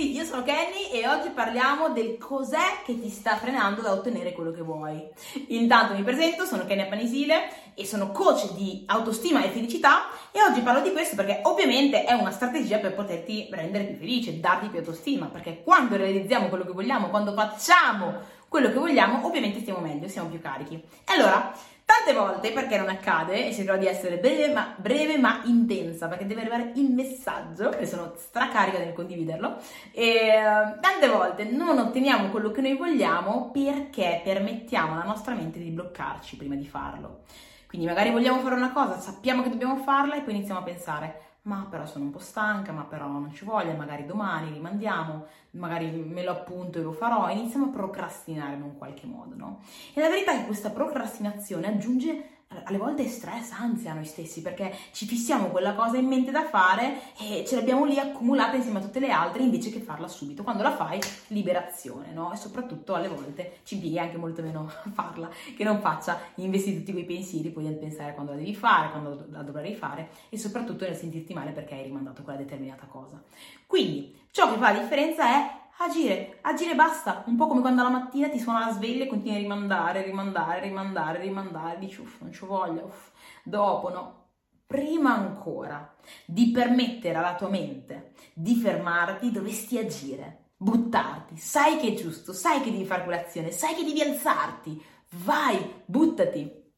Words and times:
io 0.00 0.24
sono 0.24 0.42
Kenny 0.42 0.90
e 0.90 1.06
oggi 1.06 1.28
parliamo 1.28 1.90
del 1.90 2.16
cos'è 2.16 2.80
che 2.84 2.98
ti 2.98 3.10
sta 3.10 3.36
frenando 3.36 3.82
da 3.82 3.92
ottenere 3.92 4.32
quello 4.32 4.50
che 4.50 4.62
vuoi. 4.62 5.06
Intanto 5.48 5.94
mi 5.94 6.02
presento, 6.02 6.46
sono 6.46 6.64
Kenny 6.64 6.82
Appanisile 6.82 7.72
e 7.74 7.84
sono 7.84 8.10
coach 8.10 8.52
di 8.54 8.84
autostima 8.86 9.44
e 9.44 9.50
felicità 9.50 10.08
e 10.32 10.42
oggi 10.42 10.60
parlo 10.60 10.80
di 10.80 10.92
questo 10.92 11.16
perché 11.16 11.40
ovviamente 11.44 12.04
è 12.04 12.14
una 12.14 12.30
strategia 12.30 12.78
per 12.78 12.94
poterti 12.94 13.48
rendere 13.50 13.84
più 13.84 13.96
felice, 13.96 14.40
darti 14.40 14.68
più 14.68 14.78
autostima, 14.78 15.26
perché 15.26 15.62
quando 15.62 15.96
realizziamo 15.96 16.48
quello 16.48 16.64
che 16.64 16.72
vogliamo, 16.72 17.10
quando 17.10 17.34
facciamo 17.34 18.38
quello 18.50 18.68
che 18.68 18.78
vogliamo, 18.78 19.24
ovviamente 19.24 19.60
stiamo 19.60 19.78
meglio, 19.78 20.08
siamo 20.08 20.28
più 20.28 20.40
carichi. 20.40 20.74
E 20.74 21.12
allora, 21.14 21.54
Tante 21.90 22.12
volte, 22.12 22.52
perché 22.52 22.78
non 22.78 22.88
accade, 22.88 23.48
e 23.48 23.52
cercherò 23.52 23.76
di 23.76 23.86
essere 23.86 24.18
breve 24.18 24.52
ma, 24.52 24.72
breve 24.76 25.18
ma 25.18 25.40
intensa, 25.42 26.06
perché 26.06 26.24
deve 26.24 26.42
arrivare 26.42 26.70
il 26.76 26.92
messaggio, 26.92 27.76
e 27.76 27.84
sono 27.84 28.12
stracarica 28.16 28.78
nel 28.78 28.92
condividerlo, 28.92 29.56
e 29.90 30.30
uh, 30.36 30.78
tante 30.78 31.08
volte 31.08 31.42
non 31.42 31.78
otteniamo 31.78 32.28
quello 32.28 32.52
che 32.52 32.60
noi 32.60 32.76
vogliamo 32.76 33.50
perché 33.52 34.20
permettiamo 34.22 34.92
alla 34.92 35.02
nostra 35.02 35.34
mente 35.34 35.58
di 35.58 35.70
bloccarci 35.70 36.36
prima 36.36 36.54
di 36.54 36.64
farlo. 36.64 37.22
Quindi 37.66 37.88
magari 37.88 38.10
vogliamo 38.10 38.38
fare 38.38 38.54
una 38.54 38.70
cosa, 38.70 38.96
sappiamo 39.00 39.42
che 39.42 39.50
dobbiamo 39.50 39.78
farla 39.78 40.14
e 40.14 40.20
poi 40.20 40.34
iniziamo 40.34 40.60
a 40.60 40.64
pensare, 40.64 41.20
ma 41.42 41.66
però 41.70 41.86
sono 41.86 42.04
un 42.04 42.10
po' 42.10 42.18
stanca, 42.18 42.72
ma 42.72 42.82
però 42.82 43.06
non 43.06 43.32
ci 43.32 43.44
voglia, 43.44 43.74
magari 43.74 44.04
domani 44.04 44.52
rimandiamo, 44.52 45.26
magari 45.52 45.90
me 45.90 46.22
lo 46.22 46.32
appunto 46.32 46.78
e 46.78 46.82
lo 46.82 46.92
farò, 46.92 47.28
iniziamo 47.30 47.66
a 47.66 47.70
procrastinare 47.70 48.54
in 48.54 48.62
un 48.62 48.76
qualche 48.76 49.06
modo, 49.06 49.34
no? 49.36 49.60
E 49.94 50.00
la 50.00 50.08
verità 50.08 50.32
è 50.32 50.38
che 50.40 50.46
questa 50.46 50.70
procrastinazione 50.70 51.68
aggiunge 51.68 52.38
alle 52.64 52.78
volte 52.78 53.06
stress, 53.06 53.52
ansia 53.52 53.94
noi 53.94 54.04
stessi, 54.04 54.42
perché 54.42 54.74
ci 54.90 55.06
fissiamo 55.06 55.46
quella 55.48 55.74
cosa 55.74 55.98
in 55.98 56.06
mente 56.06 56.32
da 56.32 56.44
fare 56.44 57.00
e 57.18 57.44
ce 57.46 57.54
l'abbiamo 57.54 57.84
lì 57.84 57.96
accumulata 57.98 58.56
insieme 58.56 58.78
a 58.78 58.82
tutte 58.82 58.98
le 58.98 59.10
altre 59.10 59.42
invece 59.44 59.70
che 59.70 59.78
farla 59.78 60.08
subito. 60.08 60.42
Quando 60.42 60.64
la 60.64 60.74
fai, 60.74 60.98
liberazione, 61.28 62.12
no? 62.12 62.32
E 62.32 62.36
soprattutto 62.36 62.94
alle 62.94 63.06
volte 63.06 63.58
ci 63.62 63.74
impieghi 63.74 63.98
anche 64.00 64.16
molto 64.16 64.42
meno 64.42 64.68
a 64.82 64.90
farla, 64.90 65.30
che 65.56 65.62
non 65.62 65.80
faccia 65.80 66.18
investi 66.36 66.76
tutti 66.76 66.92
quei 66.92 67.04
pensieri 67.04 67.50
poi 67.50 67.64
nel 67.64 67.76
pensare 67.76 68.14
quando 68.14 68.32
la 68.32 68.38
devi 68.38 68.54
fare, 68.54 68.90
quando 68.90 69.26
la 69.30 69.42
dovrai 69.42 69.74
fare 69.74 70.08
e 70.28 70.36
soprattutto 70.36 70.84
nel 70.84 70.96
sentirti 70.96 71.32
male 71.32 71.52
perché 71.52 71.74
hai 71.74 71.84
rimandato 71.84 72.22
quella 72.22 72.38
determinata 72.38 72.86
cosa. 72.86 73.22
Quindi, 73.64 74.18
ciò 74.32 74.50
che 74.50 74.58
fa 74.58 74.72
la 74.72 74.80
differenza 74.80 75.24
è 75.24 75.58
agire, 75.82 76.38
agire 76.42 76.74
basta, 76.74 77.22
un 77.26 77.36
po' 77.36 77.46
come 77.46 77.60
quando 77.60 77.82
la 77.82 77.88
mattina 77.88 78.28
ti 78.28 78.38
suona 78.38 78.66
la 78.66 78.72
sveglia 78.72 79.04
e 79.04 79.06
continui 79.06 79.36
a 79.36 79.40
rimandare, 79.40 80.02
rimandare, 80.02 80.60
rimandare, 80.60 81.20
rimandare, 81.20 81.78
dici 81.78 82.00
uff, 82.00 82.20
non 82.20 82.32
ci 82.32 82.44
voglio, 82.44 82.84
uff, 82.84 83.10
dopo 83.42 83.88
no. 83.88 84.18
Prima 84.66 85.14
ancora 85.14 85.96
di 86.24 86.50
permettere 86.50 87.16
alla 87.16 87.34
tua 87.34 87.48
mente 87.48 88.12
di 88.34 88.54
fermarti, 88.54 89.32
dovresti 89.32 89.78
agire, 89.78 90.50
buttarti, 90.56 91.36
sai 91.36 91.78
che 91.78 91.88
è 91.88 91.94
giusto, 91.94 92.32
sai 92.32 92.60
che 92.60 92.70
devi 92.70 92.84
fare 92.84 93.04
quell'azione, 93.04 93.50
sai 93.50 93.74
che 93.74 93.84
devi 93.84 94.00
alzarti, 94.02 94.80
vai, 95.24 95.82
buttati, 95.84 96.69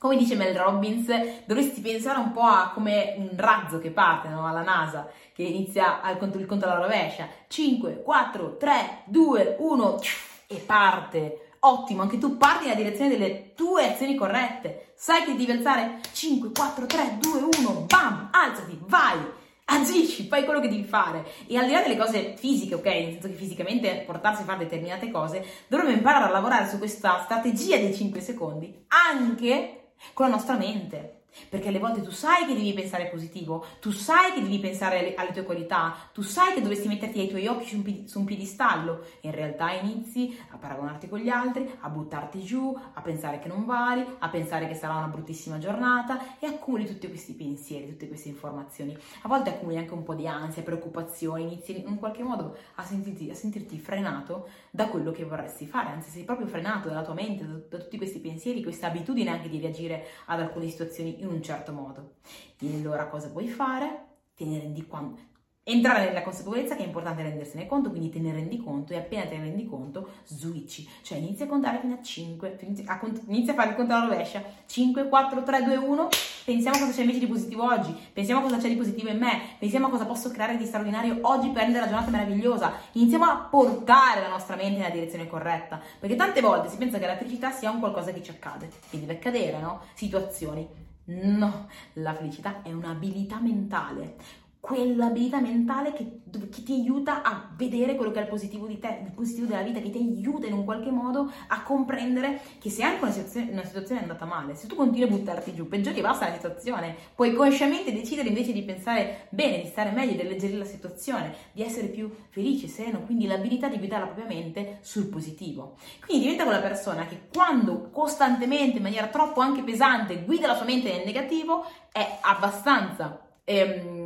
come 0.00 0.16
dice 0.16 0.34
Mel 0.34 0.56
Robbins, 0.56 1.08
dovresti 1.44 1.82
pensare 1.82 2.18
un 2.18 2.32
po' 2.32 2.40
a 2.40 2.70
come 2.72 3.16
un 3.18 3.32
razzo 3.36 3.78
che 3.78 3.90
parte 3.90 4.28
no? 4.28 4.46
alla 4.46 4.62
NASA, 4.62 5.06
che 5.34 5.42
inizia 5.42 6.00
al 6.00 6.16
conto, 6.16 6.38
il 6.38 6.46
conto 6.46 6.64
alla 6.64 6.80
rovescia. 6.80 7.28
5, 7.46 8.00
4, 8.02 8.56
3, 8.56 9.02
2, 9.04 9.56
1 9.58 10.00
e 10.46 10.56
parte. 10.56 11.50
Ottimo, 11.60 12.00
anche 12.00 12.16
tu 12.16 12.38
parti 12.38 12.64
nella 12.64 12.76
direzione 12.76 13.10
delle 13.10 13.52
tue 13.54 13.90
azioni 13.90 14.14
corrette. 14.14 14.92
Sai 14.94 15.22
che 15.24 15.36
devi 15.36 15.52
alzare 15.52 16.00
5, 16.10 16.50
4, 16.50 16.86
3, 16.86 17.18
2, 17.20 17.42
1, 17.58 17.84
bam, 17.86 18.30
alzati, 18.32 18.78
vai, 18.86 19.18
agisci, 19.66 20.28
fai 20.28 20.46
quello 20.46 20.60
che 20.60 20.70
devi 20.70 20.84
fare. 20.84 21.26
E 21.46 21.58
al 21.58 21.66
di 21.66 21.72
là 21.72 21.82
delle 21.82 21.98
cose 21.98 22.36
fisiche, 22.38 22.74
ok, 22.74 22.86
nel 22.86 23.12
senso 23.12 23.28
che 23.28 23.34
fisicamente 23.34 24.02
portarsi 24.06 24.40
a 24.40 24.44
fare 24.46 24.60
determinate 24.60 25.10
cose, 25.10 25.44
dovremmo 25.66 25.92
imparare 25.92 26.24
a 26.24 26.30
lavorare 26.30 26.66
su 26.66 26.78
questa 26.78 27.20
strategia 27.22 27.76
dei 27.76 27.94
5 27.94 28.18
secondi 28.22 28.86
anche 28.88 29.79
con 30.12 30.26
la 30.26 30.32
nostra 30.32 30.56
mente. 30.56 31.20
Perché 31.48 31.68
alle 31.68 31.78
volte 31.78 32.02
tu 32.02 32.10
sai 32.10 32.46
che 32.46 32.54
devi 32.54 32.72
pensare 32.72 33.06
positivo, 33.06 33.64
tu 33.80 33.90
sai 33.90 34.32
che 34.32 34.42
devi 34.42 34.58
pensare 34.58 35.14
alle, 35.16 35.32
tue 35.32 35.44
qualità, 35.44 35.94
tu 36.12 36.22
sai 36.22 36.54
che 36.54 36.60
dovresti 36.60 36.88
metterti 36.88 37.20
ai 37.20 37.28
tuoi 37.28 37.46
occhi 37.46 37.66
su 38.06 38.18
un, 38.18 38.24
piedistallo 38.24 39.04
in 39.20 39.30
realtà 39.30 39.70
inizi 39.72 40.36
a 40.50 40.56
paragonarti 40.56 41.08
con 41.08 41.20
gli 41.20 41.28
altri, 41.28 41.70
a 41.80 41.88
buttarti 41.88 42.42
giù, 42.42 42.76
a 42.94 43.00
pensare 43.00 43.38
che 43.38 43.48
non 43.48 43.64
vali, 43.64 44.04
a 44.18 44.28
pensare 44.28 44.66
che 44.66 44.74
sarà 44.74 44.96
una 44.96 45.06
bruttissima 45.06 45.58
giornata 45.58 46.38
e 46.38 46.46
accumuli 46.46 46.84
tutti 46.84 47.08
questi 47.08 47.32
pensieri, 47.34 47.88
tutte 47.88 48.08
queste 48.08 48.28
informazioni. 48.28 48.96
A 49.22 49.28
volte 49.28 49.50
accumuli 49.50 49.78
anche 49.78 49.94
un 49.94 50.02
po' 50.02 50.14
di 50.14 50.26
ansia, 50.26 50.62
preoccupazioni, 50.62 51.42
inizi 51.44 51.80
in 51.86 51.96
qualche 51.96 52.22
modo 52.22 52.56
a 52.76 52.84
sentirti, 52.84 53.30
a 53.30 53.34
sentirti 53.34 53.78
frenato 53.78 54.48
da 54.70 54.88
quello 54.88 55.12
che 55.12 55.24
vorresti 55.24 55.66
fare, 55.66 55.90
anzi 55.90 56.10
sei 56.10 56.24
proprio 56.24 56.46
frenato 56.46 56.88
dalla 56.88 57.02
tua 57.02 57.14
mente, 57.14 57.46
da, 57.46 57.58
da 57.68 57.78
tutti 57.78 57.96
questi 57.96 58.18
pensieri, 58.18 58.29
questa 58.62 58.86
abitudine 58.88 59.30
anche 59.30 59.48
di 59.48 59.60
reagire 59.60 60.06
ad 60.26 60.40
alcune 60.40 60.68
situazioni 60.68 61.20
in 61.20 61.28
un 61.28 61.42
certo 61.42 61.72
modo. 61.72 62.14
E 62.58 62.74
allora 62.74 63.06
cosa 63.08 63.30
puoi 63.30 63.48
fare? 63.48 64.06
Te 64.34 64.44
ne 64.44 64.58
rendi. 64.58 65.29
Entrare 65.70 66.06
nella 66.06 66.22
consapevolezza 66.22 66.74
che 66.74 66.82
è 66.82 66.86
importante 66.86 67.22
rendersene 67.22 67.64
conto, 67.68 67.90
quindi 67.90 68.10
te 68.10 68.18
ne 68.18 68.32
rendi 68.32 68.60
conto 68.60 68.92
e 68.92 68.96
appena 68.96 69.24
te 69.26 69.36
ne 69.36 69.44
rendi 69.44 69.68
conto 69.68 70.08
switchi, 70.24 70.88
cioè 71.02 71.18
inizi 71.18 71.44
a 71.44 71.46
contare 71.46 71.78
fino 71.78 71.94
a 71.94 72.02
5, 72.02 72.58
inizia 72.62 72.84
a, 72.88 72.98
cont- 72.98 73.22
inizia 73.28 73.52
a 73.52 73.54
fare 73.54 73.68
il 73.70 73.76
conto 73.76 73.94
alla 73.94 74.06
rovescia, 74.06 74.42
5, 74.66 75.08
4, 75.08 75.44
3, 75.44 75.62
2, 75.62 75.76
1, 75.76 76.08
pensiamo 76.44 76.76
cosa 76.76 76.90
c'è 76.90 77.02
invece 77.02 77.20
di 77.20 77.28
positivo 77.28 77.64
oggi, 77.64 77.96
pensiamo 78.12 78.40
cosa 78.40 78.56
c'è 78.56 78.66
di 78.66 78.74
positivo 78.74 79.10
in 79.10 79.18
me, 79.18 79.40
pensiamo 79.60 79.88
cosa 79.88 80.06
posso 80.06 80.32
creare 80.32 80.56
di 80.56 80.64
straordinario 80.64 81.18
oggi 81.22 81.50
per 81.50 81.62
rendere 81.62 81.84
la 81.84 81.90
giornata 81.90 82.10
meravigliosa, 82.10 82.72
iniziamo 82.92 83.26
a 83.26 83.36
portare 83.48 84.22
la 84.22 84.28
nostra 84.28 84.56
mente 84.56 84.78
nella 84.78 84.90
direzione 84.90 85.28
corretta, 85.28 85.80
perché 86.00 86.16
tante 86.16 86.40
volte 86.40 86.68
si 86.68 86.78
pensa 86.78 86.98
che 86.98 87.06
la 87.06 87.16
felicità 87.16 87.52
sia 87.52 87.70
un 87.70 87.78
qualcosa 87.78 88.10
che 88.10 88.24
ci 88.24 88.32
accade, 88.32 88.68
che 88.90 88.98
deve 88.98 89.12
accadere, 89.12 89.60
no? 89.60 89.82
Situazioni, 89.94 90.66
No, 91.12 91.66
la 91.94 92.14
felicità 92.14 92.62
è 92.62 92.70
un'abilità 92.70 93.40
mentale, 93.40 94.14
quell'abilità 94.60 95.40
mentale 95.40 95.92
che, 95.94 96.20
che, 96.50 96.62
ti 96.62 96.74
aiuta 96.74 97.22
a 97.22 97.50
vedere 97.56 97.96
quello 97.96 98.10
che 98.12 98.18
è 98.20 98.22
il 98.22 98.28
positivo 98.28 98.66
di 98.66 98.78
te, 98.78 99.00
il 99.04 99.12
positivo 99.12 99.46
della 99.46 99.62
vita, 99.62 99.80
che 99.80 99.90
ti 99.90 99.98
aiuta 99.98 100.46
in 100.46 100.52
un 100.52 100.64
qualche 100.64 100.90
modo 100.90 101.32
a 101.48 101.62
comprendere 101.62 102.40
che 102.60 102.68
se 102.68 102.82
anche 102.82 103.02
una 103.02 103.10
situazione, 103.10 103.50
una 103.52 103.64
situazione 103.64 104.00
è 104.00 104.04
andata 104.04 104.26
male, 104.26 104.54
se 104.54 104.66
tu 104.66 104.76
continui 104.76 105.08
a 105.08 105.10
buttarti 105.10 105.54
giù, 105.54 105.66
peggiori 105.66 106.00
basta 106.02 106.28
la 106.28 106.34
situazione, 106.34 106.94
puoi 107.14 107.32
consciamente 107.32 107.90
decidere 107.90 108.28
invece 108.28 108.52
di 108.52 108.62
pensare 108.62 109.28
bene, 109.30 109.62
di 109.62 109.66
stare 109.66 109.90
meglio, 109.92 110.12
di 110.12 110.20
alleggerire 110.20 110.58
la 110.58 110.64
situazione, 110.64 111.34
di 111.52 111.62
essere 111.62 111.86
più 111.86 112.14
felice, 112.28 112.68
sereno, 112.68 113.00
quindi 113.00 113.26
l'abilità 113.26 113.68
di 113.68 113.78
guidare 113.78 114.02
la 114.02 114.10
propria 114.10 114.36
mente 114.36 114.78
sul 114.82 115.06
positivo. 115.06 115.76
Quindi 116.04 116.24
diventa 116.24 116.44
quella 116.44 116.60
persona 116.60 117.06
che 117.06 117.28
quando 117.32 117.88
costantemente, 117.90 118.76
in 118.76 118.82
maniera 118.82 119.06
troppo 119.06 119.40
anche 119.40 119.62
pesante, 119.62 120.22
guida 120.22 120.46
la 120.46 120.54
sua 120.54 120.66
mente 120.66 120.92
nel 120.92 121.06
negativo, 121.06 121.64
è 121.90 122.18
abbastanza 122.20 123.24
ehm, 123.50 123.99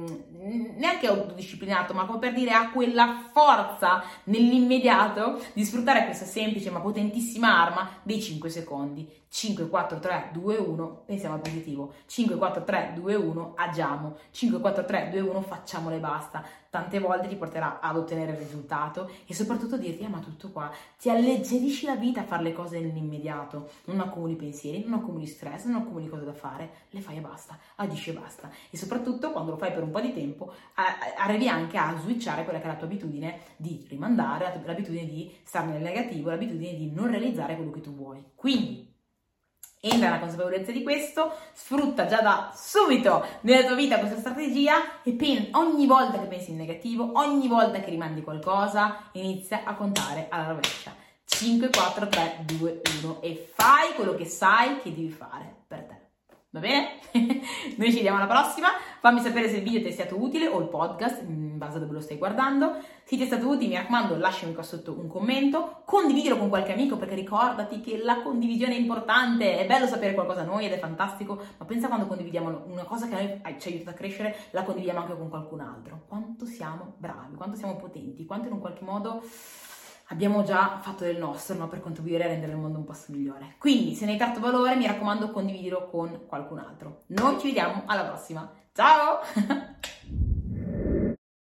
neanche 0.45 1.07
autodisciplinato, 1.07 1.95
ma 1.95 2.05
come 2.05 2.19
per 2.19 2.35
dire 2.35 2.53
ha 2.53 2.71
quella 2.71 3.29
forza 3.33 4.03
nell'immediato 4.25 5.41
di 5.53 5.65
sfruttare 5.65 6.05
questa 6.05 6.25
semplice 6.25 6.71
ma 6.71 6.81
potentissima 6.81 7.63
arma 7.63 7.89
dei 8.03 8.21
5 8.21 8.49
secondi. 8.51 9.23
5, 9.35 9.69
4, 9.69 9.99
3, 9.99 10.29
2, 10.33 10.57
1, 10.59 11.03
pensiamo 11.07 11.35
al 11.35 11.41
positivo. 11.41 11.95
5, 12.07 12.37
4, 12.37 12.63
3, 12.63 12.93
2, 12.95 13.15
1, 13.17 13.55
agiamo. 13.57 14.17
5, 14.31 14.61
4, 14.61 14.85
3, 14.85 15.09
2, 15.11 15.21
1, 15.21 15.41
facciamole 15.41 15.99
basta. 15.99 16.45
Tante 16.71 17.01
volte 17.01 17.27
ti 17.27 17.35
porterà 17.35 17.81
ad 17.81 17.97
ottenere 17.97 18.33
il 18.33 18.39
risultato 18.39 19.11
e 19.27 19.35
soprattutto 19.35 19.77
dirti, 19.77 20.05
ah 20.05 20.09
ma 20.09 20.19
tutto 20.19 20.51
qua, 20.51 20.71
ti 21.01 21.11
alleggerisci 21.11 21.85
la 21.87 21.97
vita 21.97 22.21
a 22.21 22.25
fare 22.25 22.45
le 22.45 22.53
cose 22.53 22.79
nell'immediato. 22.79 23.71
Non 23.87 24.01
accumuli 24.01 24.35
pensieri, 24.35 24.85
non 24.85 25.01
accumuli 25.01 25.27
stress, 25.27 25.65
non 25.65 25.83
accumuli 25.83 26.09
cose 26.09 26.25
da 26.25 26.33
fare, 26.33 26.71
le 26.91 27.01
fai 27.01 27.17
e 27.17 27.21
basta, 27.21 27.59
agisci 27.77 28.11
e 28.11 28.13
basta. 28.13 28.51
E 28.71 28.77
soprattutto 28.77 29.33
quando 29.33 29.51
lo 29.53 29.57
fai 29.57 29.73
per 29.73 29.83
un 29.83 29.91
po' 29.91 30.01
di 30.01 30.13
tempo, 30.13 30.34
arrivi 31.17 31.49
anche 31.49 31.77
a 31.77 31.97
switchare 31.99 32.45
quella 32.45 32.59
che 32.59 32.65
è 32.65 32.69
la 32.69 32.77
tua 32.77 32.87
abitudine 32.87 33.41
di 33.57 33.85
rimandare, 33.89 34.63
l'abitudine 34.65 35.07
di 35.07 35.35
stare 35.43 35.67
nel 35.67 35.83
negativo, 35.83 36.31
l'abitudine 36.31 36.75
di 36.75 36.91
non 36.91 37.11
realizzare 37.11 37.57
quello 37.57 37.71
che 37.71 37.81
tu 37.81 37.95
vuoi. 37.95 38.23
Quindi, 38.35 38.93
entra 39.81 40.09
nella 40.09 40.19
consapevolezza 40.19 40.73
di 40.73 40.83
questo, 40.83 41.33
sfrutta 41.53 42.07
già 42.07 42.21
da 42.23 42.53
subito 42.55 43.25
nella 43.43 43.67
tua 43.67 43.77
vita 43.77 43.99
questa 43.99 44.19
strategia 44.19 45.03
e 45.03 45.13
pen- 45.13 45.49
ogni 45.53 45.87
volta 45.87 46.19
che 46.19 46.27
pensi 46.27 46.51
in 46.51 46.57
negativo, 46.57 47.13
ogni 47.15 47.49
volta 47.49 47.81
che 47.81 47.91
rimandi 47.91 48.23
qualcosa, 48.23 49.11
inizia 49.13 49.65
a 49.65 49.75
contare 49.75 50.27
alla 50.31 50.49
rovescia. 50.49 50.95
5, 51.27 51.71
4, 51.71 52.09
3, 52.09 52.45
2, 52.45 52.83
1 53.03 53.23
e 53.23 53.51
fai 53.55 53.95
quello 53.95 54.15
che 54.15 54.27
sai 54.27 54.79
che 54.81 54.95
devi 54.95 55.11
fare 55.11 55.65
per 55.67 55.85
te. 55.85 56.04
Va 56.55 56.61
bene? 56.61 57.01
Noi 57.11 57.91
ci 57.91 57.97
vediamo 57.97 58.19
alla 58.19 58.29
prossima. 58.29 58.69
Fammi 59.01 59.19
sapere 59.19 59.49
se 59.49 59.57
il 59.57 59.65
video 59.65 59.83
ti 59.83 59.89
è 59.89 59.91
stato 59.91 60.23
utile 60.23 60.47
o 60.47 60.61
il 60.61 60.69
podcast, 60.69 61.23
in 61.23 61.59
base 61.59 61.79
a 61.79 61.81
dove 61.81 61.95
lo 61.95 62.01
stai 62.01 62.17
guardando. 62.17 62.77
Se 63.03 63.17
ti 63.17 63.23
è 63.25 63.27
stato 63.27 63.49
utile, 63.49 63.71
mi 63.71 63.75
raccomando, 63.75 64.17
lasciami 64.17 64.55
qua 64.55 64.63
sotto 64.63 64.97
un 64.97 65.09
commento, 65.09 65.83
condividilo 65.85 66.39
con 66.39 66.49
qualche 66.49 66.73
amico 66.73 66.97
perché 66.97 67.17
ricordati 67.17 67.81
che 67.81 67.99
la 68.01 68.23
condivisione 68.23 68.77
è 68.77 68.79
importante. 68.79 69.59
È 69.59 69.67
bello 69.67 69.89
sapere 69.89 70.15
qualcosa 70.15 70.43
a 70.43 70.45
noi 70.45 70.67
ed 70.67 70.71
è 70.71 70.79
fantastico, 70.79 71.43
ma 71.59 71.65
pensa 71.65 71.89
quando 71.89 72.07
condividiamo 72.07 72.67
una 72.69 72.85
cosa 72.85 73.09
che 73.09 73.17
a 73.17 73.19
noi 73.19 73.59
ci 73.59 73.69
aiuta 73.71 73.91
a 73.91 73.95
crescere, 73.95 74.37
la 74.53 74.63
condividiamo 74.63 75.01
anche 75.01 75.17
con 75.17 75.29
qualcun 75.29 75.59
altro. 75.59 76.05
Quanto 76.07 76.47
siamo 76.47 76.95
bravi, 76.99 77.35
quanto 77.35 77.57
siamo 77.57 77.75
potenti, 77.75 78.25
quanto 78.27 78.47
in 78.47 78.53
un 78.53 78.61
qualche 78.61 78.85
modo 78.85 79.25
abbiamo 80.15 80.45
già 80.45 80.79
fatto 80.81 81.03
del 81.03 81.19
nostro 81.19 81.57
no? 81.57 81.69
per 81.69 81.81
contribuire 81.81 82.25
a 82.25 82.29
rendere 82.29 82.53
il 82.53 82.59
mondo 82.59 82.79
un 82.79 82.85
posto 82.85 83.13
migliore. 83.13 83.57
Quindi, 83.59 83.95
se 83.95 84.07
ne 84.07 84.13
hai 84.13 84.17
tratto 84.17 84.39
valore, 84.39 84.77
mi 84.77 84.87
raccomando, 84.87 85.31
condividilo 85.31 85.89
con 85.91 86.27
qualcun 86.27 86.59
altro. 86.61 87.03
Noi 87.07 87.39
ci 87.41 87.49
vediamo 87.49 87.83
alla 87.87 88.05
prossima. 88.05 88.51
Ciao! 88.73 89.19